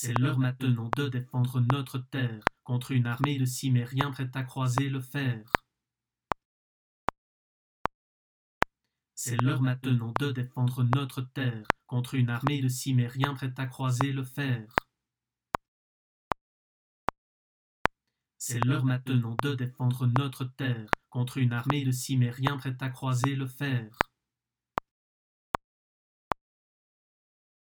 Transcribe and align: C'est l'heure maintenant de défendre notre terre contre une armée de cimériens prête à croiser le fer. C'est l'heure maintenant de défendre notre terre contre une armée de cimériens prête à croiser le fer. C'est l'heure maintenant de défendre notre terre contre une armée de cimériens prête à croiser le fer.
C'est 0.00 0.16
l'heure 0.16 0.38
maintenant 0.38 0.88
de 0.96 1.08
défendre 1.08 1.60
notre 1.72 1.98
terre 1.98 2.44
contre 2.62 2.92
une 2.92 3.08
armée 3.08 3.36
de 3.36 3.44
cimériens 3.44 4.12
prête 4.12 4.36
à 4.36 4.44
croiser 4.44 4.88
le 4.88 5.00
fer. 5.00 5.42
C'est 9.16 9.42
l'heure 9.42 9.60
maintenant 9.60 10.12
de 10.20 10.30
défendre 10.30 10.84
notre 10.94 11.22
terre 11.22 11.66
contre 11.88 12.14
une 12.14 12.30
armée 12.30 12.62
de 12.62 12.68
cimériens 12.68 13.34
prête 13.34 13.58
à 13.58 13.66
croiser 13.66 14.12
le 14.12 14.22
fer. 14.22 14.68
C'est 18.36 18.64
l'heure 18.64 18.84
maintenant 18.84 19.34
de 19.42 19.56
défendre 19.56 20.06
notre 20.16 20.44
terre 20.44 20.88
contre 21.10 21.38
une 21.38 21.52
armée 21.52 21.84
de 21.84 21.90
cimériens 21.90 22.56
prête 22.56 22.80
à 22.80 22.90
croiser 22.90 23.34
le 23.34 23.48
fer. 23.48 23.90